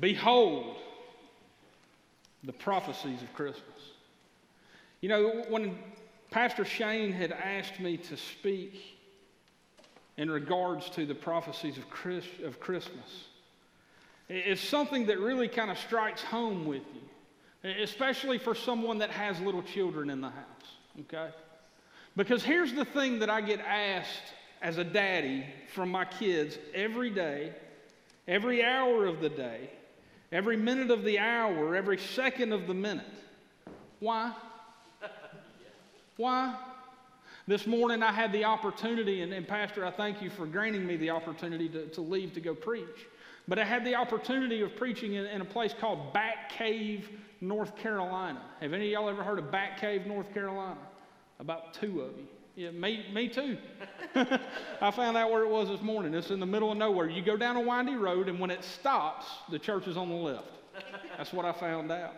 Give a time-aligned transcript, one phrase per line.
[0.00, 0.76] Behold
[2.44, 3.64] the prophecies of Christmas.
[5.00, 5.78] You know, when
[6.30, 8.98] Pastor Shane had asked me to speak
[10.16, 13.26] in regards to the prophecies of, Chris, of Christmas,
[14.28, 19.40] it's something that really kind of strikes home with you, especially for someone that has
[19.40, 21.30] little children in the house, okay?
[22.16, 27.10] Because here's the thing that I get asked as a daddy from my kids every
[27.10, 27.52] day,
[28.26, 29.70] every hour of the day,
[30.32, 33.06] every minute of the hour, every second of the minute.
[34.00, 34.32] Why?
[36.16, 36.56] Why?
[37.46, 40.96] This morning I had the opportunity, and, and, Pastor, I thank you for granting me
[40.96, 43.06] the opportunity to, to leave to go preach.
[43.48, 47.08] But I had the opportunity of preaching in, in, a place called Bat Cave,
[47.40, 48.42] North Carolina.
[48.60, 50.76] Have any of y'all ever heard of Bat Cave, North Carolina?
[51.40, 52.26] About two of you.
[52.58, 53.56] Yeah, me, me too.
[54.80, 56.12] I found out where it was this morning.
[56.12, 57.08] It's in the middle of nowhere.
[57.08, 60.16] You go down a windy road, and when it stops, the church is on the
[60.16, 60.48] left.
[61.16, 62.14] That's what I found out.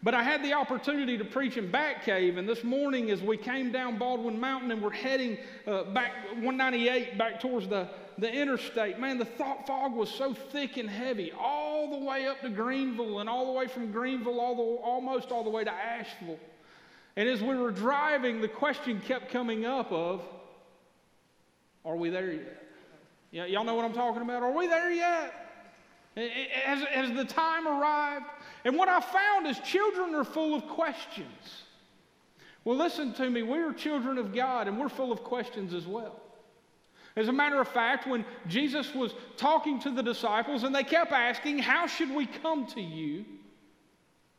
[0.00, 3.36] But I had the opportunity to preach in Bat Cave, and this morning, as we
[3.36, 9.00] came down Baldwin Mountain and we're heading uh, back 198 back towards the, the interstate,
[9.00, 13.18] man, the thought fog was so thick and heavy, all the way up to Greenville,
[13.18, 16.38] and all the way from Greenville, all the, almost all the way to Asheville.
[17.16, 20.22] And as we were driving, the question kept coming up of,
[21.84, 22.62] are we there yet?
[23.30, 24.42] Yeah, y'all know what I'm talking about?
[24.42, 25.34] Are we there yet?
[26.16, 28.26] Has, has the time arrived?
[28.64, 31.62] And what I found is children are full of questions.
[32.64, 33.42] Well, listen to me.
[33.42, 36.20] We are children of God, and we're full of questions as well.
[37.16, 41.12] As a matter of fact, when Jesus was talking to the disciples and they kept
[41.12, 43.24] asking, How should we come to you?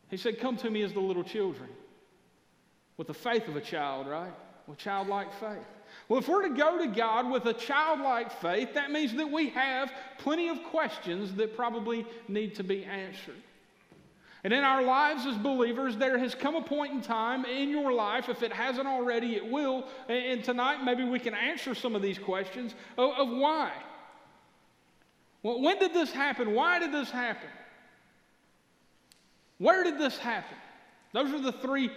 [0.10, 1.70] He said, Come to me as the little children
[2.98, 4.34] with the faith of a child, right?
[4.68, 5.66] With childlike faith.
[6.08, 9.50] Well, if we're to go to God with a childlike faith, that means that we
[9.50, 13.42] have plenty of questions that probably need to be answered.
[14.44, 17.92] And in our lives as believers, there has come a point in time in your
[17.92, 19.88] life, if it hasn't already, it will.
[20.08, 23.72] And tonight, maybe we can answer some of these questions of, why.
[25.42, 26.54] Well, when did this happen?
[26.54, 27.50] Why did this happen?
[29.58, 30.58] Where did this happen?
[31.12, 31.90] Those are the three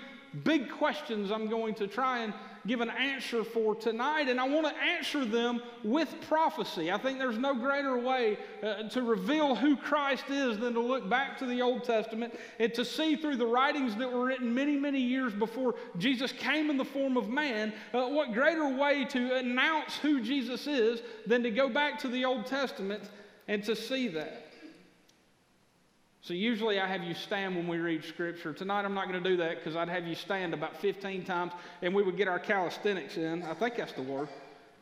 [0.44, 2.34] big questions I'm going to try and
[2.66, 6.92] give an answer for tonight, and I want to answer them with prophecy.
[6.92, 11.08] I think there's no greater way uh, to reveal who Christ is than to look
[11.08, 14.76] back to the Old Testament and to see through the writings that were written many,
[14.76, 17.72] many years before Jesus came in the form of man.
[17.94, 22.24] Uh, what greater way to announce who Jesus is than to go back to the
[22.24, 23.04] Old Testament
[23.46, 24.47] and to see that?
[26.28, 28.52] So usually I have you stand when we read Scripture.
[28.52, 31.54] Tonight I'm not going to do that because I'd have you stand about 15 times
[31.80, 33.42] and we would get our calisthenics in.
[33.44, 34.28] I think that's the word.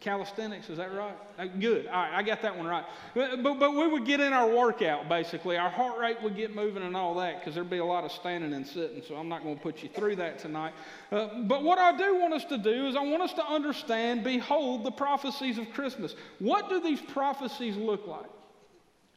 [0.00, 1.14] Calisthenics, is that right?
[1.38, 1.86] Uh, good.
[1.86, 2.84] All right, I got that one right.
[3.14, 5.56] But, but, we would get in our workout, basically.
[5.56, 8.10] Our heart rate would get moving and all that because there'd be a lot of
[8.10, 9.00] standing and sitting.
[9.06, 10.74] So I'm not going to put you through that tonight.
[11.12, 14.24] Uh, but what I do want us to do is I want us to understand,
[14.24, 16.16] behold, the prophecies of Christmas.
[16.40, 18.26] What do these prophecies look like?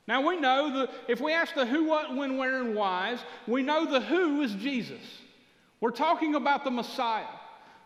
[0.10, 3.62] Now we know that if we ask the who, what, when, where, and whys, we
[3.62, 5.02] know the who is Jesus.
[5.82, 7.28] We're talking about the Messiah,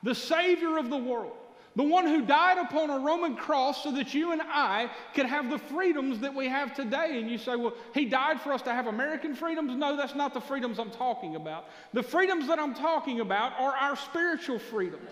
[0.03, 1.35] the Savior of the world,
[1.75, 5.49] the one who died upon a Roman cross so that you and I could have
[5.49, 7.19] the freedoms that we have today.
[7.19, 9.75] And you say, well, he died for us to have American freedoms.
[9.75, 11.65] No, that's not the freedoms I'm talking about.
[11.91, 15.09] The freedoms that I'm talking about are our spiritual freedoms.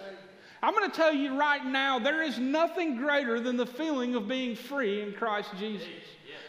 [0.64, 4.30] I'm going to tell you right now, there is nothing greater than the feeling of
[4.30, 5.90] being free in Christ Jesus.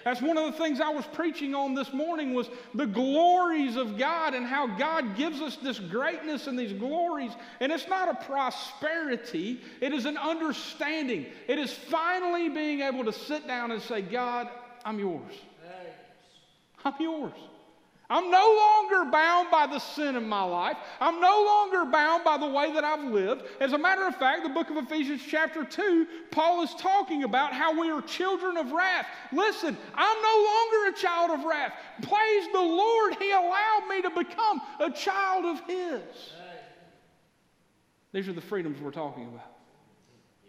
[0.05, 3.97] That's one of the things I was preaching on this morning was the glories of
[3.97, 7.33] God and how God gives us this greatness and these glories.
[7.61, 11.27] And it's not a prosperity, it is an understanding.
[11.49, 14.49] It is finally being able to sit down and say, God,
[14.85, 15.35] I'm yours.
[16.85, 17.33] I'm yours.
[18.13, 20.77] I'm no longer bound by the sin in my life.
[21.01, 23.45] I'm no longer bound by the way that I've lived.
[23.59, 27.55] As a matter of fact, the book of Ephesians, chapter 2, Paul is talking about
[27.55, 29.07] how we are children of wrath.
[29.33, 31.73] Listen, I'm no longer a child of wrath.
[32.03, 36.03] Praise the Lord, He allowed me to become a child of His.
[38.13, 39.57] These are the freedoms we're talking about.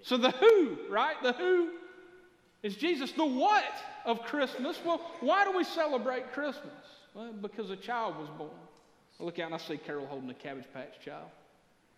[0.01, 1.15] So, the who, right?
[1.23, 1.69] The who
[2.61, 3.13] is Jesus.
[3.13, 3.63] The what
[4.03, 4.77] of Christmas?
[4.83, 6.73] Well, why do we celebrate Christmas?
[7.13, 8.51] Well, because a child was born.
[9.19, 11.27] I look out and I see Carol holding a Cabbage Patch child,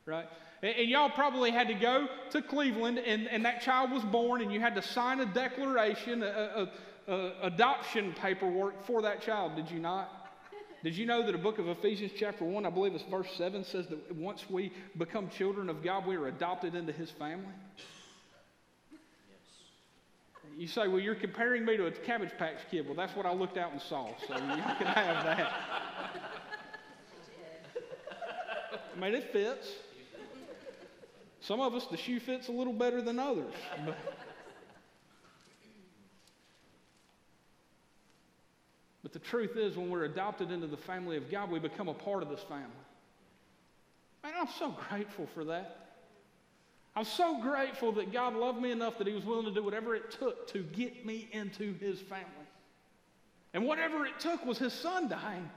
[0.06, 0.28] right?
[0.62, 4.42] And, and y'all probably had to go to Cleveland and, and that child was born
[4.42, 6.70] and you had to sign a declaration, a,
[7.08, 10.26] a, a adoption paperwork for that child, did you not?
[10.84, 13.64] Did you know that a book of Ephesians, chapter 1, I believe it's verse 7,
[13.64, 17.54] says that once we become children of God, we are adopted into his family?
[20.56, 22.86] You say, well, you're comparing me to a Cabbage Patch Kid.
[22.86, 25.54] Well, that's what I looked out and saw, so you can have that.
[28.96, 29.68] I mean, it fits.
[31.42, 33.54] Some of us, the shoe fits a little better than others.
[33.86, 33.98] But,
[39.04, 41.94] but the truth is, when we're adopted into the family of God, we become a
[41.94, 42.66] part of this family.
[44.24, 45.85] Man, I'm so grateful for that.
[46.96, 49.96] I'm so grateful that God loved me enough that He was willing to do whatever
[49.96, 52.26] it took to get me into His family.
[53.54, 55.50] And whatever it took was His Son dying.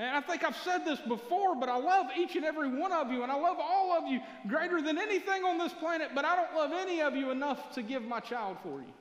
[0.00, 3.10] And I think I've said this before, but I love each and every one of
[3.10, 6.36] you, and I love all of you greater than anything on this planet, but I
[6.36, 8.92] don't love any of you enough to give my child for you.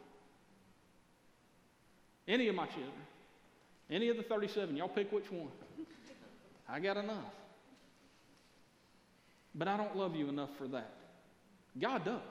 [2.27, 2.91] Any of my children.
[3.89, 4.75] Any of the 37.
[4.75, 5.51] Y'all pick which one.
[6.67, 7.33] I got enough.
[9.55, 10.93] But I don't love you enough for that.
[11.79, 12.21] God does.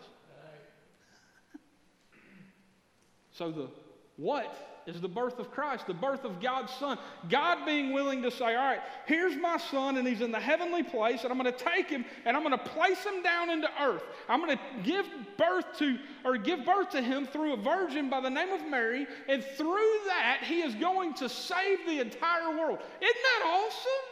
[3.32, 3.68] So the
[4.16, 4.56] what
[4.86, 6.96] is the birth of Christ, the birth of God's Son.
[7.28, 10.82] God being willing to say, All right, here's my son, and he's in the heavenly
[10.82, 13.68] place, and I'm going to take him and I'm going to place him down into
[13.80, 14.04] earth.
[14.28, 15.06] I'm going to give
[15.36, 19.06] birth to, or give birth to him through a virgin by the name of Mary,
[19.28, 22.78] and through that, he is going to save the entire world.
[23.00, 24.05] Isn't that awesome?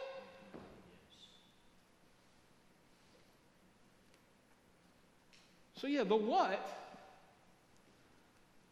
[5.75, 6.67] So, yeah, the what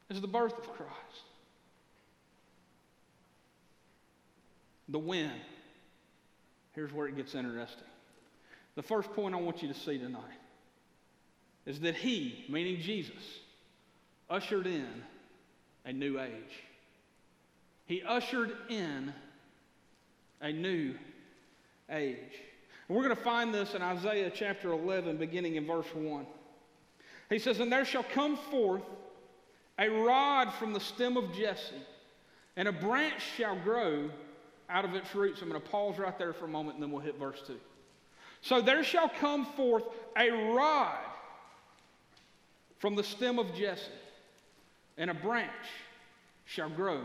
[0.10, 0.92] is the birth of Christ.
[4.90, 5.32] The when.
[6.74, 7.84] Here's where it gets interesting.
[8.76, 10.22] The first point I want you to see tonight
[11.66, 13.40] is that He, meaning Jesus,
[14.30, 15.04] ushered in
[15.86, 16.64] a new age.
[17.86, 19.14] He ushered in
[20.42, 20.96] a new
[21.90, 22.18] age.
[22.88, 26.26] And we're going to find this in Isaiah chapter 11, beginning in verse 1.
[27.34, 28.84] He says, And there shall come forth
[29.80, 31.74] a rod from the stem of Jesse,
[32.56, 34.12] and a branch shall grow
[34.70, 35.42] out of its roots.
[35.42, 37.56] I'm going to pause right there for a moment, and then we'll hit verse 2.
[38.42, 39.84] So there shall come forth
[40.16, 41.00] a rod
[42.78, 43.82] from the stem of Jesse,
[45.00, 45.50] and a branch
[46.46, 47.02] shall grow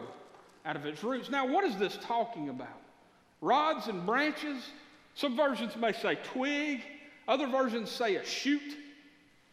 [0.66, 1.30] out of its roots.
[1.30, 2.82] Now, what is this talking about?
[3.40, 4.62] Rods and branches?
[5.14, 6.82] Some versions may say twig,
[7.26, 8.76] other versions say a shoot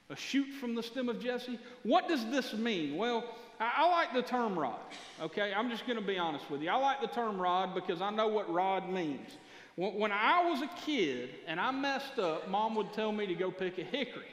[0.09, 1.59] a shoot from the stem of Jesse.
[1.83, 2.97] What does this mean?
[2.97, 3.23] Well,
[3.59, 4.79] I, I like the term rod,
[5.21, 5.53] okay?
[5.55, 6.69] I'm just going to be honest with you.
[6.69, 9.29] I like the term rod because I know what rod means.
[9.75, 13.35] When, when I was a kid and I messed up, mom would tell me to
[13.35, 14.23] go pick a hickory.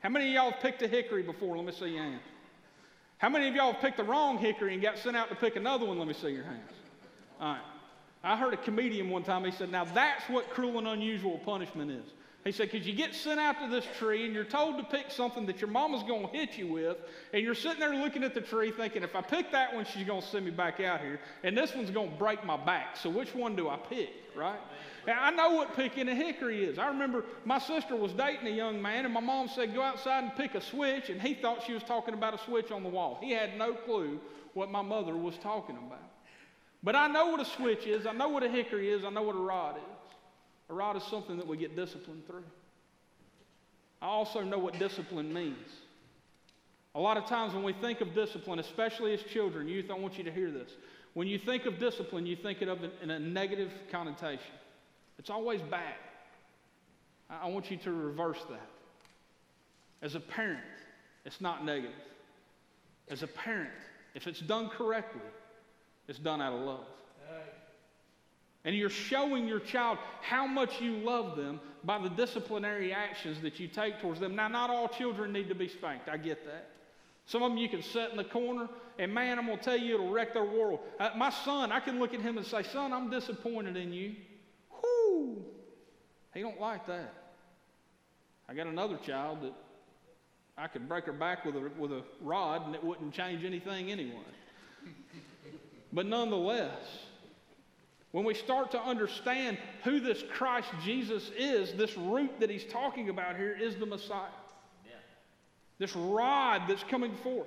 [0.00, 1.56] How many of y'all have picked a hickory before?
[1.56, 2.22] Let me see your hands.
[3.18, 5.56] How many of y'all have picked the wrong hickory and got sent out to pick
[5.56, 5.98] another one?
[5.98, 6.70] Let me see your hands.
[7.40, 7.62] All right.
[8.22, 11.90] I heard a comedian one time, he said, Now that's what cruel and unusual punishment
[11.90, 12.04] is.
[12.48, 15.10] He said, because you get sent out to this tree and you're told to pick
[15.10, 16.96] something that your mama's going to hit you with,
[17.34, 20.06] and you're sitting there looking at the tree thinking, if I pick that one, she's
[20.06, 22.96] going to send me back out here, and this one's going to break my back.
[22.96, 24.58] So which one do I pick, right?
[25.06, 26.78] Now, I know what picking a hickory is.
[26.78, 30.24] I remember my sister was dating a young man, and my mom said, go outside
[30.24, 32.88] and pick a switch, and he thought she was talking about a switch on the
[32.88, 33.18] wall.
[33.20, 34.18] He had no clue
[34.54, 36.00] what my mother was talking about.
[36.82, 39.20] But I know what a switch is, I know what a hickory is, I know
[39.20, 39.97] what a rod is.
[40.70, 42.44] A rod is something that we get disciplined through.
[44.00, 45.68] I also know what discipline means.
[46.94, 50.18] A lot of times when we think of discipline, especially as children, youth, I want
[50.18, 50.70] you to hear this.
[51.14, 54.52] When you think of discipline, you think of it in a negative connotation.
[55.18, 55.94] It's always bad.
[57.30, 58.68] I want you to reverse that.
[60.00, 60.60] As a parent,
[61.24, 61.92] it's not negative.
[63.10, 63.70] As a parent,
[64.14, 65.20] if it's done correctly,
[66.06, 66.84] it's done out of love.
[68.64, 73.60] And you're showing your child how much you love them by the disciplinary actions that
[73.60, 74.34] you take towards them.
[74.34, 76.08] Now, not all children need to be spanked.
[76.08, 76.70] I get that.
[77.26, 79.76] Some of them you can sit in the corner, and man, I'm going to tell
[79.76, 80.80] you, it'll wreck their world.
[80.98, 84.14] Uh, my son, I can look at him and say, Son, I'm disappointed in you.
[84.82, 85.44] Whoo!
[86.32, 87.12] He don't like that.
[88.48, 89.52] I got another child that
[90.56, 93.92] I could break her back with a, with a rod, and it wouldn't change anything
[93.92, 94.16] anyway.
[95.92, 96.78] but nonetheless,
[98.18, 103.10] when we start to understand who this Christ Jesus is, this root that he's talking
[103.10, 104.26] about here is the Messiah.
[104.84, 104.96] Yeah.
[105.78, 107.46] This rod that's coming forth.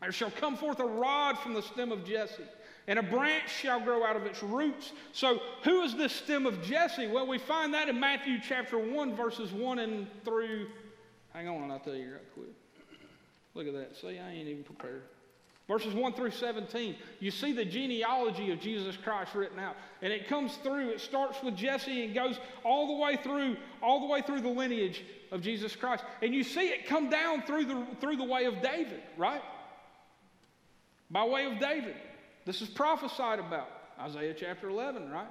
[0.00, 2.44] There shall come forth a rod from the stem of Jesse,
[2.86, 4.92] and a branch shall grow out of its roots.
[5.10, 7.08] So, who is this stem of Jesse?
[7.08, 10.68] Well, we find that in Matthew chapter 1, verses 1 and through.
[11.32, 12.54] Hang on, I'll tell you right quick.
[13.54, 13.96] Look at that.
[14.00, 15.02] See, I ain't even prepared.
[15.68, 19.76] Verses 1 through 17, you see the genealogy of Jesus Christ written out.
[20.02, 24.00] And it comes through, it starts with Jesse and goes all the way through, all
[24.00, 26.04] the way through the lineage of Jesus Christ.
[26.20, 29.40] And you see it come down through the, through the way of David, right?
[31.12, 31.94] by way of David.
[32.46, 33.68] This is prophesied about.
[34.00, 35.28] Isaiah chapter 11, right?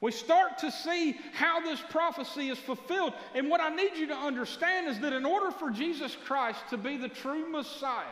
[0.00, 3.14] We start to see how this prophecy is fulfilled.
[3.34, 6.76] And what I need you to understand is that in order for Jesus Christ to
[6.76, 8.04] be the true Messiah,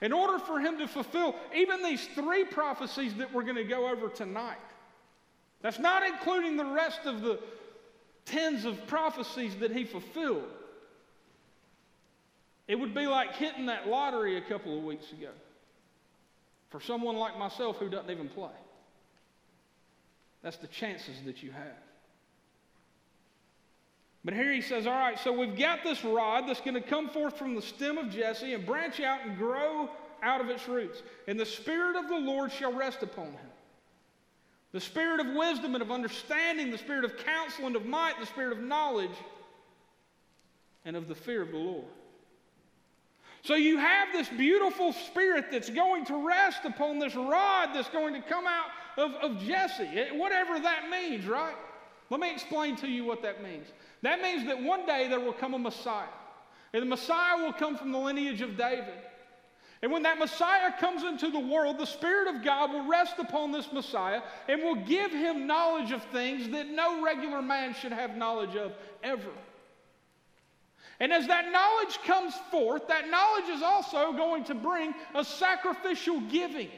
[0.00, 3.88] in order for him to fulfill even these three prophecies that we're going to go
[3.88, 4.56] over tonight,
[5.60, 7.40] that's not including the rest of the
[8.24, 10.44] tens of prophecies that he fulfilled.
[12.68, 15.30] It would be like hitting that lottery a couple of weeks ago
[16.70, 18.50] for someone like myself who doesn't even play.
[20.42, 21.87] That's the chances that you have.
[24.28, 27.08] But here he says, All right, so we've got this rod that's going to come
[27.08, 29.88] forth from the stem of Jesse and branch out and grow
[30.22, 31.02] out of its roots.
[31.26, 33.50] And the Spirit of the Lord shall rest upon him.
[34.72, 38.26] The Spirit of wisdom and of understanding, the Spirit of counsel and of might, the
[38.26, 39.16] Spirit of knowledge
[40.84, 41.86] and of the fear of the Lord.
[43.40, 48.12] So you have this beautiful spirit that's going to rest upon this rod that's going
[48.12, 48.66] to come out
[48.98, 51.56] of, of Jesse, eh, whatever that means, right?
[52.10, 53.68] Let me explain to you what that means.
[54.02, 56.06] That means that one day there will come a Messiah,
[56.72, 58.94] and the Messiah will come from the lineage of David.
[59.80, 63.52] And when that Messiah comes into the world, the Spirit of God will rest upon
[63.52, 68.16] this Messiah and will give him knowledge of things that no regular man should have
[68.16, 68.72] knowledge of
[69.04, 69.30] ever.
[70.98, 76.20] And as that knowledge comes forth, that knowledge is also going to bring a sacrificial
[76.22, 76.70] giving.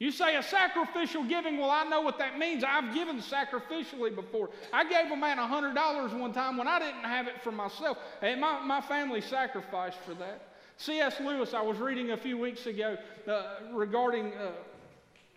[0.00, 2.64] You say a sacrificial giving, well, I know what that means.
[2.64, 4.48] I've given sacrificially before.
[4.72, 7.98] I gave a man $100 one time when I didn't have it for myself.
[8.22, 10.48] And my, my family sacrificed for that.
[10.78, 11.20] C.S.
[11.20, 12.96] Lewis, I was reading a few weeks ago
[13.28, 14.52] uh, regarding uh,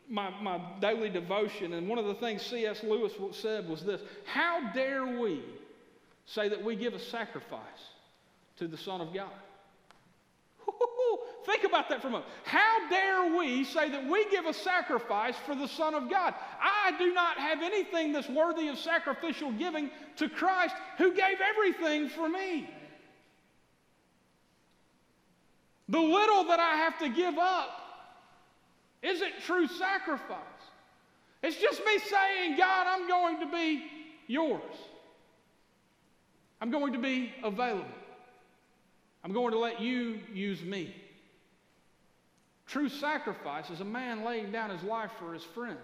[0.10, 2.84] my, my daily devotion, and one of the things C.S.
[2.84, 5.44] Lewis said was this How dare we
[6.26, 7.60] say that we give a sacrifice
[8.60, 9.34] to the Son of God?
[11.46, 12.30] Think about that for a moment.
[12.46, 16.34] How dare we say that we give a sacrifice for the Son of God?
[16.62, 22.08] I do not have anything that's worthy of sacrificial giving to Christ who gave everything
[22.10, 22.70] for me.
[25.90, 27.70] The little that I have to give up
[29.02, 30.38] isn't true sacrifice.
[31.42, 33.84] It's just me saying, God, I'm going to be
[34.28, 34.62] yours.
[36.62, 37.84] I'm going to be available.
[39.26, 40.96] I'm going to let you use me.
[42.68, 45.78] True sacrifice is a man laying down his life for his friend.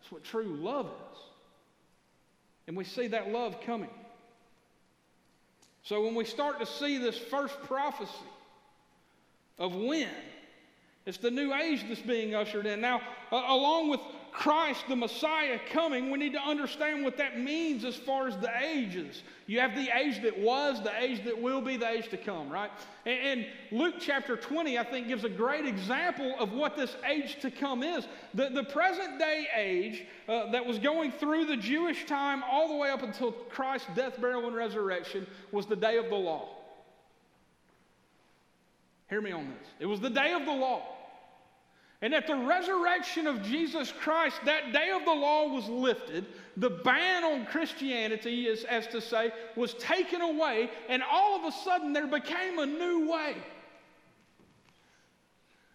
[0.00, 1.18] That's what true love is.
[2.66, 3.90] And we see that love coming.
[5.82, 8.12] So when we start to see this first prophecy
[9.58, 10.08] of when,
[11.06, 12.80] it's the new age that's being ushered in.
[12.80, 13.00] Now,
[13.32, 14.00] uh, along with
[14.32, 18.50] Christ, the Messiah, coming, we need to understand what that means as far as the
[18.62, 19.22] ages.
[19.46, 22.48] You have the age that was, the age that will be, the age to come,
[22.50, 22.70] right?
[23.06, 27.50] And, Luke chapter 20, I think, gives a great example of what this age to
[27.50, 28.06] come is.
[28.34, 32.76] The, the present day age uh, that was going through the Jewish time all the
[32.76, 36.48] way up until Christ's death, burial, and resurrection was the day of the law.
[39.08, 39.68] Hear me on this.
[39.80, 40.82] It was the day of the law.
[42.02, 46.26] And at the resurrection of Jesus Christ, that day of the law was lifted.
[46.56, 51.52] The ban on Christianity, is, as to say, was taken away, and all of a
[51.52, 53.36] sudden there became a new way.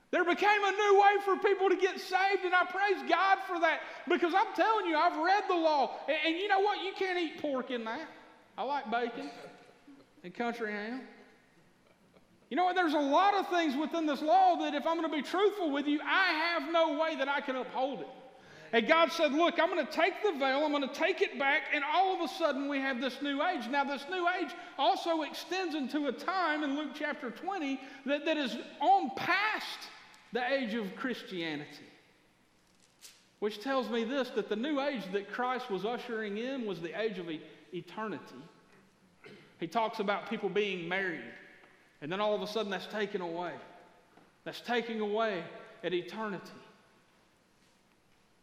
[0.09, 3.59] There became a new way for people to get saved, and I praise God for
[3.59, 6.83] that because I'm telling you, I've read the law, and, and you know what?
[6.83, 8.07] You can't eat pork in that.
[8.57, 9.29] I like bacon
[10.23, 11.01] and country ham.
[12.49, 12.75] You know what?
[12.75, 15.71] There's a lot of things within this law that, if I'm going to be truthful
[15.71, 18.07] with you, I have no way that I can uphold it.
[18.71, 21.39] And God said, Look, I'm going to take the veil, I'm going to take it
[21.39, 23.67] back, and all of a sudden we have this new age.
[23.69, 28.37] Now, this new age also extends into a time in Luke chapter 20 that, that
[28.37, 29.79] is on past
[30.33, 31.85] the age of Christianity.
[33.39, 36.99] Which tells me this that the new age that Christ was ushering in was the
[36.99, 37.27] age of
[37.73, 38.35] eternity.
[39.59, 41.23] He talks about people being married
[42.05, 43.51] and then all of a sudden that's taken away.
[44.43, 45.43] That's taking away
[45.83, 46.45] at eternity.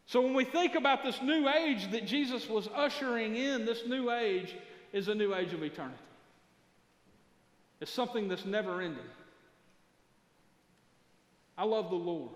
[0.06, 4.10] So when we think about this new age that Jesus was ushering in, this new
[4.10, 4.52] age
[4.92, 5.96] is a new age of eternity.
[7.80, 8.98] It's something that's never ending.
[11.56, 12.32] I love the Lord.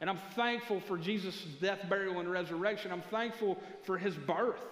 [0.00, 2.90] And I'm thankful for Jesus' death, burial, and resurrection.
[2.90, 4.64] I'm thankful for his birth.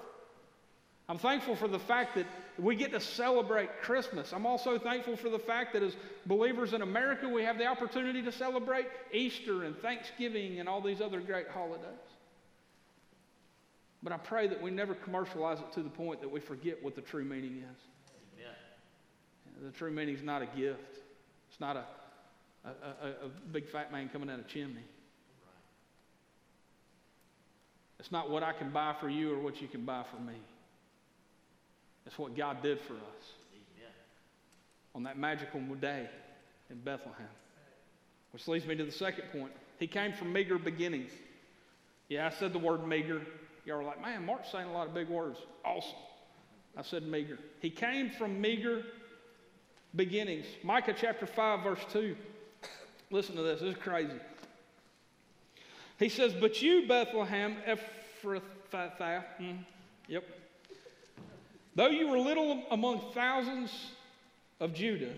[1.10, 2.26] I'm thankful for the fact that
[2.56, 4.32] we get to celebrate Christmas.
[4.32, 8.22] I'm also thankful for the fact that as believers in America, we have the opportunity
[8.22, 11.84] to celebrate Easter and Thanksgiving and all these other great holidays.
[14.04, 16.94] But I pray that we never commercialize it to the point that we forget what
[16.94, 17.78] the true meaning is.
[18.38, 19.72] Amen.
[19.72, 20.98] The true meaning is not a gift.
[21.50, 21.84] It's not a
[22.64, 24.84] a, a, a big fat man coming down a chimney.
[27.98, 30.34] It's not what I can buy for you or what you can buy for me.
[32.06, 33.34] It's what God did for us
[34.94, 36.08] on that magical day
[36.70, 37.28] in Bethlehem.
[38.32, 39.52] Which leads me to the second point.
[39.78, 41.10] He came from meager beginnings.
[42.08, 43.22] Yeah, I said the word meager.
[43.64, 45.38] Y'all were like, man, Mark's saying a lot of big words.
[45.64, 45.98] Awesome.
[46.76, 47.38] I said meager.
[47.60, 48.82] He came from meager
[49.94, 50.46] beginnings.
[50.62, 52.16] Micah chapter 5, verse 2.
[53.10, 53.60] Listen to this.
[53.60, 54.12] This is crazy.
[55.98, 59.58] He says, But you, Bethlehem, Ephrathah, mm,
[60.08, 60.24] yep.
[61.74, 63.70] Though you were little among thousands
[64.58, 65.12] of Judah,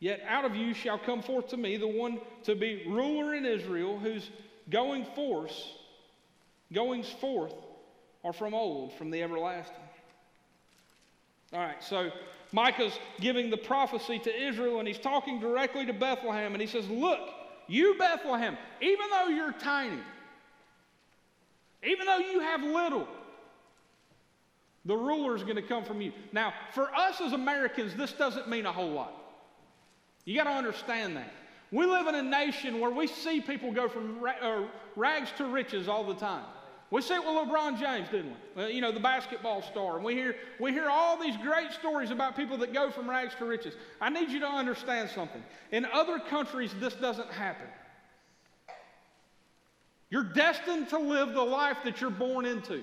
[0.00, 3.46] yet out of you shall come forth to me the one to be ruler in
[3.46, 4.30] Israel, whose
[4.70, 5.54] going forth,
[6.72, 7.54] goings forth
[8.24, 9.76] are from old, from the everlasting.
[11.52, 12.10] All right, so
[12.52, 16.88] Micah's giving the prophecy to Israel, and he's talking directly to Bethlehem, and he says,
[16.88, 17.20] Look,
[17.66, 20.00] you, Bethlehem, even though you're tiny,
[21.82, 23.08] even though you have little,
[24.88, 26.12] the ruler is going to come from you.
[26.32, 29.12] Now, for us as Americans, this doesn't mean a whole lot.
[30.24, 31.30] You got to understand that.
[31.70, 34.62] We live in a nation where we see people go from uh,
[34.96, 36.46] rags to riches all the time.
[36.90, 38.72] We see it with LeBron James, didn't we?
[38.72, 39.96] You know, the basketball star.
[39.96, 43.34] And we hear, we hear all these great stories about people that go from rags
[43.40, 43.74] to riches.
[44.00, 45.44] I need you to understand something.
[45.70, 47.66] In other countries, this doesn't happen.
[50.08, 52.82] You're destined to live the life that you're born into.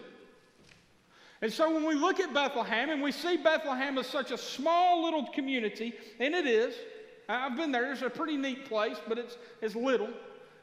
[1.41, 5.03] And so when we look at Bethlehem and we see Bethlehem as such a small
[5.03, 6.75] little community, and it is,
[7.27, 10.09] I've been there, it's a pretty neat place, but it's, it's little.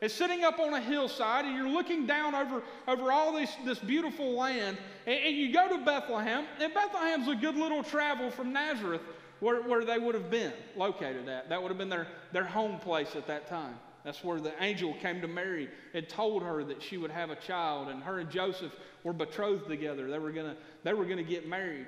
[0.00, 3.78] It's sitting up on a hillside, and you're looking down over, over all this, this
[3.78, 4.76] beautiful land.
[5.06, 9.02] And, and you go to Bethlehem, and Bethlehem's a good little travel from Nazareth,
[9.38, 11.48] where, where they would have been located at.
[11.48, 13.74] That would have been their, their home place at that time.
[14.04, 17.36] That's where the angel came to Mary and told her that she would have a
[17.36, 18.72] child, and her and Joseph
[19.04, 20.10] were betrothed together.
[20.10, 21.86] They were gonna, they were gonna get married.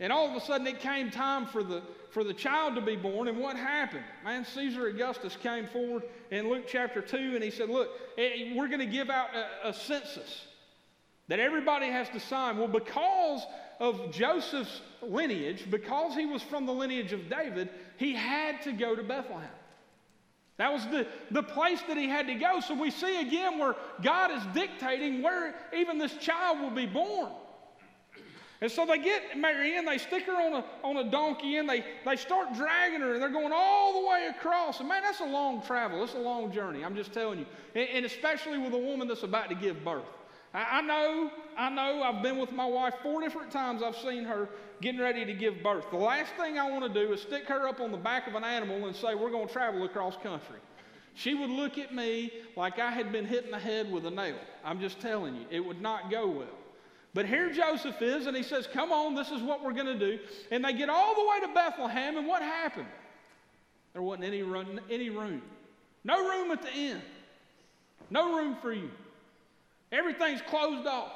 [0.00, 2.96] And all of a sudden, it came time for the, for the child to be
[2.96, 3.28] born.
[3.28, 4.04] And what happened?
[4.24, 8.68] Man, Caesar Augustus came forward in Luke chapter 2 and he said, Look, eh, we're
[8.68, 10.46] going to give out a, a census
[11.28, 12.56] that everybody has to sign.
[12.56, 13.44] Well, because
[13.78, 17.68] of Joseph's lineage, because he was from the lineage of David,
[17.98, 19.50] he had to go to Bethlehem.
[20.60, 22.60] That was the, the place that he had to go.
[22.60, 27.32] So we see again where God is dictating where even this child will be born.
[28.60, 31.66] And so they get Mary and they stick her on a, on a donkey and
[31.66, 34.80] they, they start dragging her and they're going all the way across.
[34.80, 36.00] And man, that's a long travel.
[36.00, 36.84] That's a long journey.
[36.84, 37.46] I'm just telling you.
[37.74, 40.04] And, and especially with a woman that's about to give birth.
[40.52, 43.82] I, know, I know, I've been with my wife four different times.
[43.82, 44.48] I've seen her
[44.80, 45.84] getting ready to give birth.
[45.90, 48.34] The last thing I want to do is stick her up on the back of
[48.34, 50.58] an animal and say, We're going to travel across country.
[51.14, 54.10] She would look at me like I had been hit in the head with a
[54.10, 54.38] nail.
[54.64, 56.46] I'm just telling you, it would not go well.
[57.12, 59.98] But here Joseph is, and he says, Come on, this is what we're going to
[59.98, 60.18] do.
[60.50, 62.88] And they get all the way to Bethlehem, and what happened?
[63.92, 64.42] There wasn't any
[64.90, 65.42] any room.
[66.04, 67.02] No room at the inn.
[68.08, 68.90] No room for you.
[69.92, 71.12] Everything's closed off.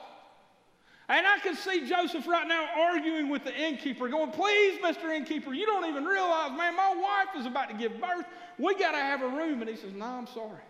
[1.09, 5.15] And I can see Joseph right now arguing with the innkeeper, going, Please, Mr.
[5.15, 8.25] Innkeeper, you don't even realize, man, my wife is about to give birth.
[8.59, 9.61] We got to have a room.
[9.61, 10.63] And he says, No, I'm sorry.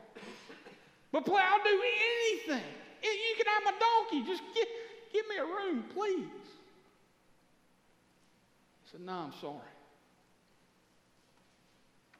[1.13, 1.83] But play, I'll do
[2.31, 2.65] anything.
[3.03, 4.27] You can have my donkey.
[4.27, 4.67] Just get,
[5.15, 6.27] Give me a room, please.
[8.87, 9.61] I said, No, I'm sorry.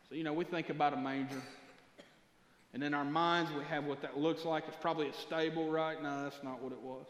[0.09, 1.43] So, you know, we think about a manger.
[2.75, 4.65] And in our minds, we have what that looks like.
[4.67, 6.03] It's probably a stable, right?
[6.03, 7.07] No, that's not what it was.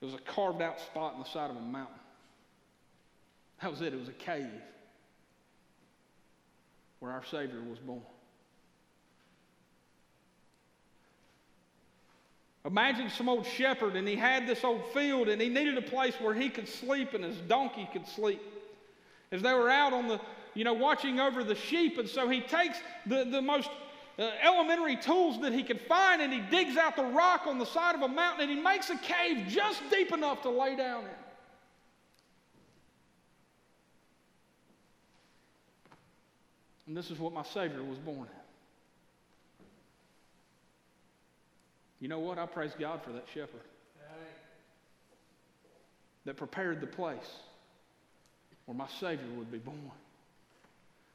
[0.00, 1.94] It was a carved out spot in the side of a mountain.
[3.60, 3.92] That was it.
[3.92, 4.48] It was a cave
[7.00, 8.00] where our Savior was born.
[12.64, 16.14] Imagine some old shepherd and he had this old field and he needed a place
[16.18, 18.40] where he could sleep and his donkey could sleep.
[19.32, 20.20] As they were out on the,
[20.54, 21.98] you know, watching over the sheep.
[21.98, 23.70] And so he takes the, the most
[24.20, 27.64] uh, elementary tools that he could find and he digs out the rock on the
[27.64, 31.04] side of a mountain and he makes a cave just deep enough to lay down
[31.04, 31.10] in.
[36.86, 38.26] And this is what my Savior was born in.
[42.00, 42.36] You know what?
[42.36, 43.60] I praise God for that shepherd
[46.26, 47.38] that prepared the place
[48.66, 49.90] where my Savior would be born.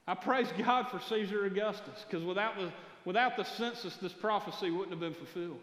[0.07, 2.71] I praise God for Caesar Augustus because without the,
[3.05, 5.59] without the census, this prophecy wouldn't have been fulfilled.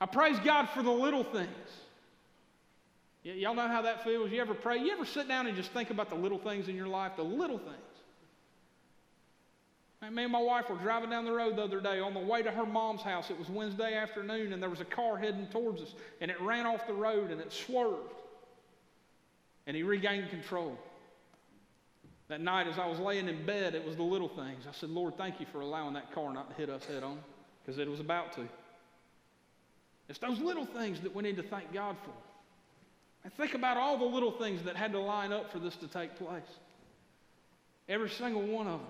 [0.00, 1.48] I praise God for the little things.
[3.24, 4.30] Y- y'all know how that feels?
[4.30, 4.78] You ever pray?
[4.78, 7.12] You ever sit down and just think about the little things in your life?
[7.16, 7.76] The little things.
[10.12, 12.40] Me and my wife were driving down the road the other day on the way
[12.40, 13.30] to her mom's house.
[13.30, 16.66] It was Wednesday afternoon, and there was a car heading towards us, and it ran
[16.66, 18.14] off the road and it swerved.
[19.66, 20.78] And he regained control.
[22.28, 24.64] That night, as I was laying in bed, it was the little things.
[24.68, 27.18] I said, Lord, thank you for allowing that car not to hit us head on,
[27.64, 28.42] because it was about to.
[30.08, 32.12] It's those little things that we need to thank God for.
[33.24, 35.88] And think about all the little things that had to line up for this to
[35.88, 36.42] take place.
[37.88, 38.88] Every single one of them.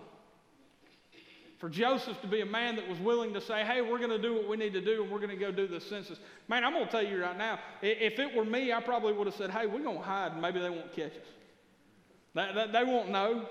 [1.59, 4.23] For Joseph to be a man that was willing to say, hey, we're going to
[4.23, 6.19] do what we need to do and we're going to go do the census.
[6.47, 9.27] Man, I'm going to tell you right now, if it were me, I probably would
[9.27, 11.27] have said, hey, we're going to hide and maybe they won't catch us.
[12.35, 13.47] They, won't know.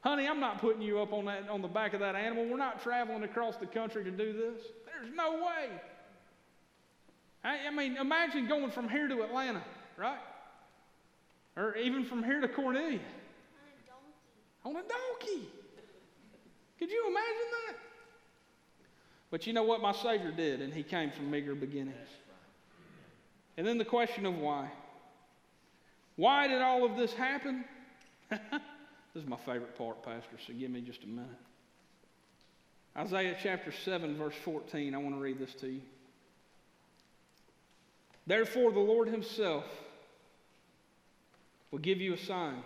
[0.00, 2.46] Honey, I'm not putting you up on, that, on the back of that animal.
[2.46, 4.64] We're not traveling across the country to do this.
[4.86, 5.70] There's no way.
[7.44, 9.62] I, I mean, imagine going from here to Atlanta,
[9.96, 10.18] right?
[11.56, 13.00] Or even from here to Cornelia.
[14.64, 14.76] On a donkey.
[14.76, 15.48] On a donkey.
[16.78, 17.76] Could you imagine that?
[19.30, 22.08] But you know what my Savior did, and He came from meager beginnings.
[23.56, 24.70] And then the question of why.
[26.18, 27.64] Why did all of this happen?
[28.28, 28.40] this
[29.14, 31.30] is my favorite part, Pastor, so give me just a minute.
[32.96, 34.96] Isaiah chapter 7, verse 14.
[34.96, 35.80] I want to read this to you.
[38.26, 39.64] Therefore, the Lord Himself
[41.70, 42.64] will give you a sign.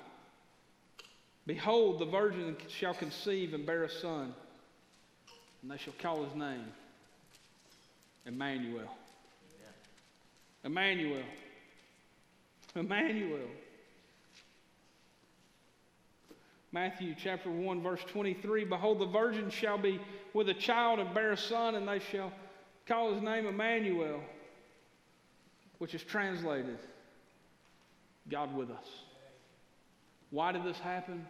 [1.47, 4.33] Behold, the virgin shall conceive and bear a son,
[5.61, 6.65] and they shall call his name
[8.25, 8.89] Emmanuel.
[10.65, 11.23] Emmanuel.
[12.75, 13.49] Emmanuel.
[16.73, 20.01] Matthew chapter 1, verse 23 Behold, the virgin shall be
[20.33, 22.33] with a child and bear a son, and they shall
[22.87, 24.21] call his name Emmanuel,
[25.79, 26.79] which is translated
[28.31, 28.87] God with us.
[30.31, 31.27] Why did this happen?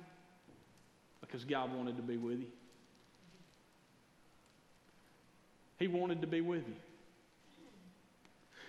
[1.20, 2.46] Because God wanted to be with you.
[5.78, 6.74] He wanted to be with you.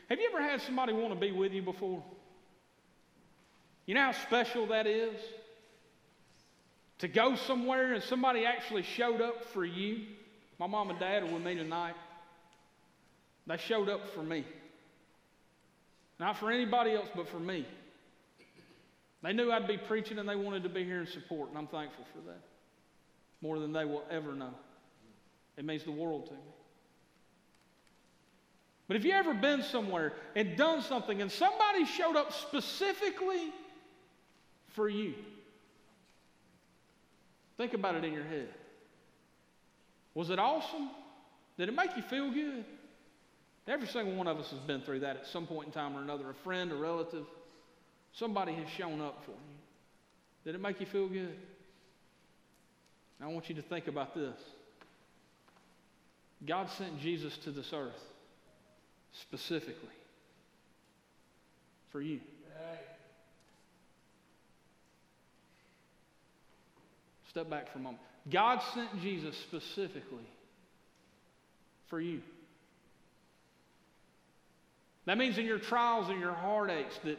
[0.09, 2.03] Have you ever had somebody want to be with you before?
[3.85, 5.19] You know how special that is?
[6.99, 10.05] To go somewhere and somebody actually showed up for you.
[10.59, 11.95] My mom and dad are with me tonight.
[13.45, 14.45] They showed up for me.
[16.19, 17.65] Not for anybody else, but for me.
[19.21, 21.67] They knew I'd be preaching and they wanted to be here and support, and I'm
[21.67, 22.41] thankful for that.
[23.41, 24.53] More than they will ever know.
[25.57, 26.39] It means the world to me.
[28.87, 33.51] But have you ever been somewhere and done something and somebody showed up specifically
[34.73, 35.13] for you?
[37.57, 38.49] Think about it in your head.
[40.13, 40.89] Was it awesome?
[41.57, 42.65] Did it make you feel good?
[43.67, 46.01] Every single one of us has been through that at some point in time or
[46.01, 46.29] another.
[46.29, 47.25] A friend, a relative,
[48.13, 49.37] Somebody has shown up for you.
[50.45, 51.35] Did it make you feel good?
[53.21, 54.35] I want you to think about this.
[56.45, 58.01] God sent Jesus to this earth
[59.13, 59.95] specifically
[61.91, 62.19] for you.
[67.33, 68.03] Step back for a moment.
[68.29, 70.29] God sent Jesus specifically
[71.87, 72.21] for you.
[75.07, 77.17] That means in your trials and your heartaches that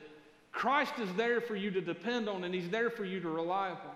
[0.53, 3.71] Christ is there for you to depend on, and He's there for you to rely
[3.71, 3.91] upon.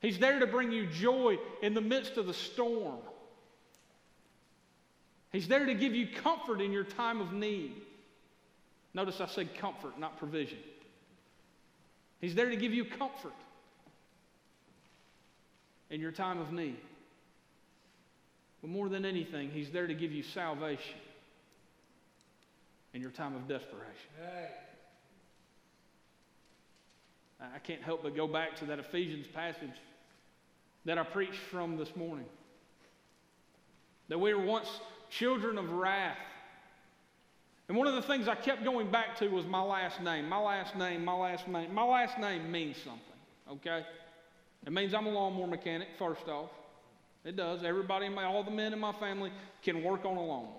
[0.00, 3.00] He's there to bring you joy in the midst of the storm.
[5.30, 7.74] He's there to give you comfort in your time of need.
[8.94, 10.58] Notice I said comfort, not provision.
[12.22, 13.34] He's there to give you comfort
[15.90, 16.76] in your time of need.
[18.62, 20.96] But more than anything, He's there to give you salvation
[22.94, 24.10] in your time of desperation.
[24.18, 24.48] Hey.
[27.40, 29.70] I can't help but go back to that Ephesians passage
[30.84, 32.26] that I preached from this morning.
[34.08, 34.68] That we were once
[35.10, 36.16] children of wrath.
[37.68, 40.28] And one of the things I kept going back to was my last name.
[40.28, 41.72] My last name, my last name.
[41.72, 43.00] My last name means something,
[43.52, 43.86] okay?
[44.66, 46.50] It means I'm a lawnmower mechanic, first off.
[47.24, 47.64] It does.
[47.64, 50.54] Everybody, my, all the men in my family can work on a lawnmower.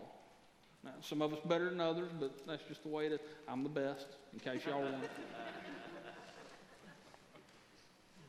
[0.83, 3.19] Now, some of us better than others, but that's just the way it is.
[3.47, 4.95] I'm the best, in case y'all want.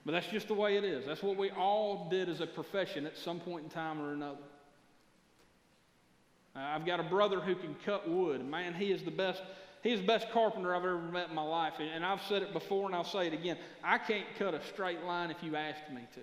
[0.04, 1.06] But that's just the way it is.
[1.06, 4.40] That's what we all did as a profession at some point in time or another.
[6.54, 8.44] Uh, I've got a brother who can cut wood.
[8.44, 9.40] Man, he is the best.
[9.82, 11.74] He's the best carpenter I've ever met in my life.
[11.80, 13.56] And, I've said it before and I'll say it again.
[13.82, 16.20] I can't cut a straight line if you asked me to.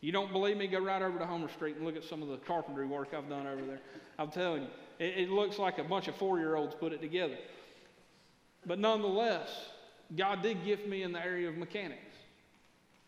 [0.00, 0.66] You don't believe me?
[0.66, 3.28] Go right over to Homer Street and look at some of the carpentry work I've
[3.28, 3.80] done over there.
[4.18, 7.00] I'm telling you, it, it looks like a bunch of four year olds put it
[7.00, 7.36] together.
[8.66, 9.48] But nonetheless,
[10.16, 12.16] God did gift me in the area of mechanics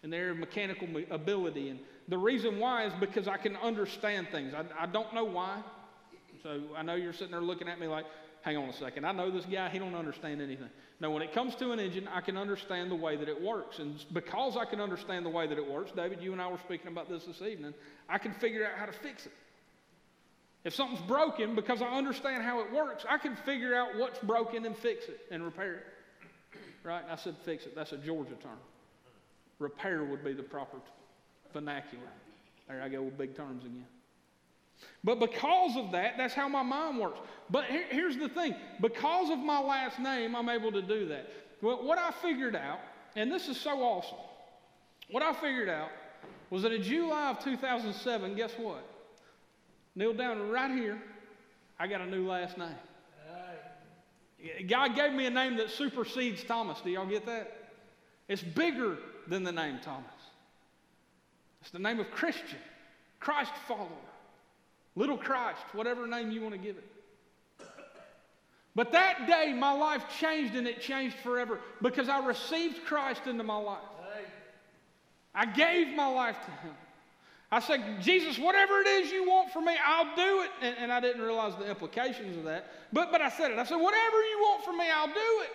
[0.02, 1.70] and their mechanical ability.
[1.70, 4.54] And The reason why is because I can understand things.
[4.54, 5.60] I, I don't know why.
[6.42, 8.04] So I know you're sitting there looking at me like,
[8.42, 9.04] hang on a second.
[9.04, 10.68] I know this guy, he don't understand anything.
[11.00, 13.78] No, when it comes to an engine, I can understand the way that it works.
[13.78, 16.58] And because I can understand the way that it works, David, you and I were
[16.58, 17.72] speaking about this this evening,
[18.08, 19.32] I can figure out how to fix it.
[20.64, 24.64] If something's broken, because I understand how it works, I can figure out what's broken
[24.64, 25.86] and fix it and repair it.
[26.84, 27.04] Right?
[27.08, 27.74] I said fix it.
[27.74, 28.58] That's a Georgia term.
[29.58, 30.78] Repair would be the proper
[31.52, 32.04] vernacular.
[32.68, 33.86] There I go with big terms again.
[35.04, 37.18] But because of that, that's how my mind works.
[37.50, 41.28] But here, here's the thing because of my last name, I'm able to do that.
[41.60, 42.78] Well, what I figured out,
[43.16, 44.18] and this is so awesome,
[45.10, 45.90] what I figured out
[46.50, 48.84] was that in July of 2007, guess what?
[49.94, 51.00] Kneel down right here,
[51.78, 52.74] I got a new last name.
[54.68, 56.80] God gave me a name that supersedes Thomas.
[56.80, 57.70] Do y'all get that?
[58.28, 60.10] It's bigger than the name Thomas.
[61.60, 62.58] It's the name of Christian,
[63.20, 63.88] Christ follower,
[64.96, 66.88] little Christ, whatever name you want to give it.
[68.74, 73.44] But that day, my life changed and it changed forever because I received Christ into
[73.44, 73.80] my life.
[75.34, 76.74] I gave my life to Him.
[77.50, 80.50] I said, Jesus, whatever it is you want from me, I'll do it.
[80.62, 82.66] And, and, I didn't realize the implications of that.
[82.94, 83.58] But, but I said it.
[83.58, 85.50] I said, whatever you want from me, I'll do it.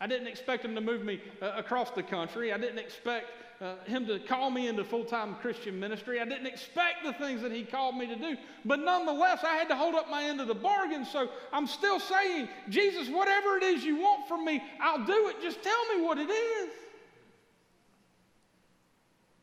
[0.00, 2.52] I didn't expect him to move me uh, across the country.
[2.52, 3.26] I didn't expect
[3.60, 6.20] uh, him to call me into full time Christian ministry.
[6.20, 8.36] I didn't expect the things that he called me to do.
[8.64, 11.04] But nonetheless, I had to hold up my end of the bargain.
[11.04, 15.40] So I'm still saying, Jesus, whatever it is you want from me, I'll do it.
[15.40, 16.70] Just tell me what it is.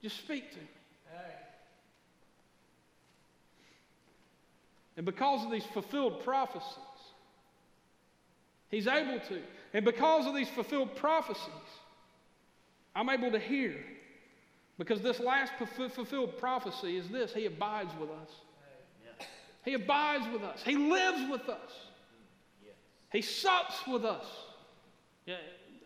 [0.02, 0.68] Just speak to me.
[4.96, 6.78] And because of these fulfilled prophecies,
[8.70, 9.40] he's able to.
[9.74, 11.48] And because of these fulfilled prophecies,
[12.96, 13.76] I'm able to hear.
[14.84, 19.28] Because this last fulfilled prophecy is this He abides with us.
[19.64, 20.62] He abides with us.
[20.62, 21.72] He lives with us.
[23.10, 24.26] He sups with us.
[25.26, 25.38] Yeah,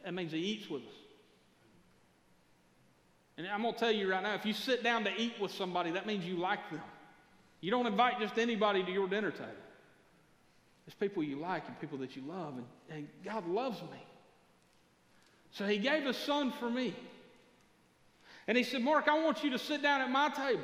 [0.04, 0.94] that means He eats with us.
[3.38, 5.52] And I'm going to tell you right now if you sit down to eat with
[5.52, 6.82] somebody, that means you like them.
[7.62, 9.52] You don't invite just anybody to your dinner table.
[10.88, 14.04] It's people you like and people that you love, and, and God loves me.
[15.52, 16.96] So He gave His Son for me.
[18.48, 20.64] And He said, Mark, I want you to sit down at my table,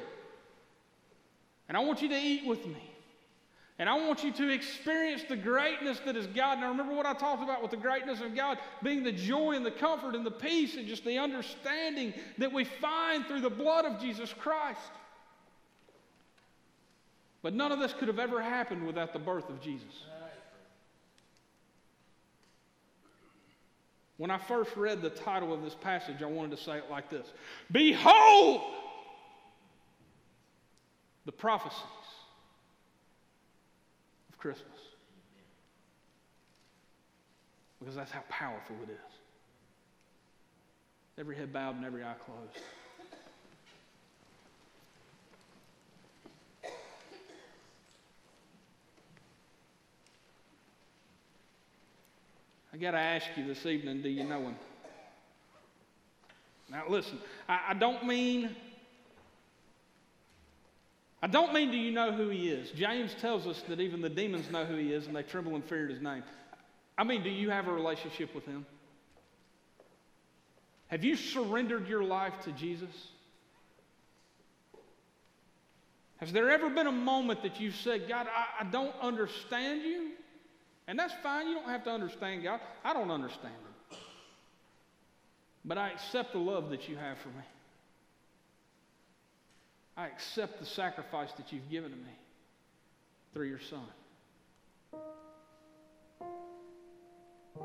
[1.67, 2.89] and I want you to eat with me.
[3.79, 6.59] And I want you to experience the greatness that is God.
[6.59, 9.65] Now, remember what I talked about with the greatness of God being the joy and
[9.65, 13.85] the comfort and the peace and just the understanding that we find through the blood
[13.85, 14.79] of Jesus Christ.
[17.41, 20.05] But none of this could have ever happened without the birth of Jesus.
[24.23, 27.09] When I first read the title of this passage, I wanted to say it like
[27.09, 27.27] this
[27.73, 28.61] Behold
[31.25, 31.81] the prophecies
[34.31, 34.79] of Christmas.
[37.81, 39.13] Because that's how powerful it is.
[41.17, 42.63] Every head bowed and every eye closed.
[52.73, 54.55] I got to ask you this evening do you know him?
[56.71, 58.55] Now, listen, I, I don't mean.
[61.21, 62.71] I don't mean do you know who he is.
[62.71, 65.63] James tells us that even the demons know who he is and they tremble and
[65.63, 66.23] fear his name.
[66.97, 68.65] I mean, do you have a relationship with him?
[70.87, 72.89] Have you surrendered your life to Jesus?
[76.17, 80.11] Has there ever been a moment that you've said, God, I, I don't understand you?
[80.87, 81.47] And that's fine.
[81.47, 82.59] You don't have to understand God.
[82.83, 83.97] I don't understand Him.
[85.65, 87.43] But I accept the love that you have for me.
[89.95, 92.17] I accept the sacrifice that you've given to me
[93.33, 93.85] through your Son.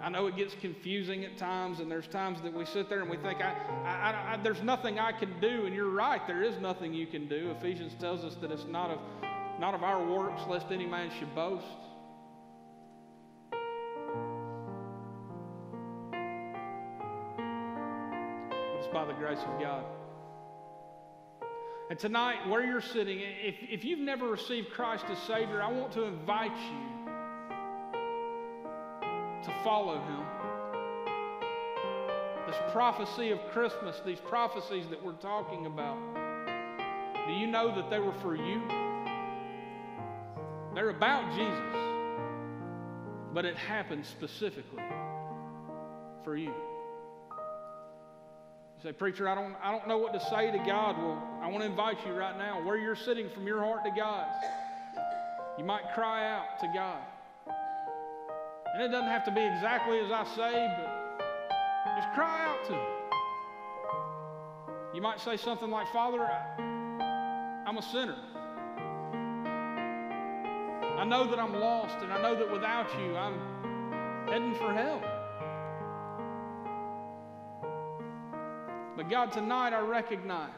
[0.01, 3.11] I know it gets confusing at times, and there's times that we sit there and
[3.11, 3.55] we think, I,
[3.85, 5.67] I, I, there's nothing I can do.
[5.67, 7.55] And you're right, there is nothing you can do.
[7.59, 8.99] Ephesians tells us that it's not of,
[9.59, 11.65] not of our works, lest any man should boast.
[18.93, 19.85] By the grace of God.
[21.91, 25.93] And tonight, where you're sitting, if, if you've never received Christ as Savior, I want
[25.93, 27.09] to invite you
[29.45, 30.25] to follow Him.
[32.47, 35.99] This prophecy of Christmas, these prophecies that we're talking about,
[37.27, 38.63] do you know that they were for you?
[40.75, 41.77] They're about Jesus,
[43.33, 44.85] but it happened specifically
[46.23, 46.55] for you.
[48.79, 50.97] You say, Preacher, I don't, I don't know what to say to God.
[50.99, 53.91] Well, I want to invite you right now, where you're sitting from your heart to
[53.91, 54.37] God's.
[55.59, 57.03] You might cry out to God.
[58.75, 62.75] And it doesn't have to be exactly as I say, but just cry out to
[62.75, 62.87] Him.
[64.95, 68.15] You might say something like, Father, I, I'm a sinner.
[70.99, 75.03] I know that I'm lost, and I know that without you, I'm heading for hell.
[79.09, 80.51] God, tonight I recognize,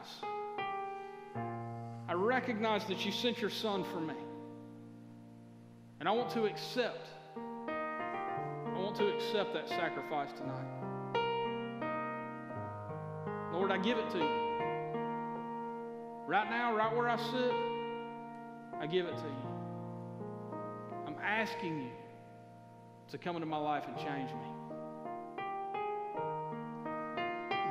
[2.09, 4.15] I recognize that you sent your son for me.
[6.01, 10.65] And I want to accept, I want to accept that sacrifice tonight.
[13.53, 14.51] Lord, I give it to you.
[16.27, 17.53] Right now, right where I sit,
[18.81, 20.57] I give it to you.
[21.07, 21.91] I'm asking you
[23.11, 24.50] to come into my life and change me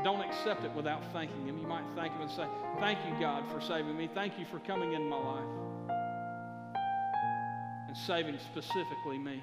[0.02, 1.58] don't accept it without thanking Him.
[1.58, 2.46] You might thank Him and say,
[2.78, 4.08] Thank you, God, for saving me.
[4.12, 5.70] Thank you for coming into my life
[7.88, 9.42] and saving specifically me.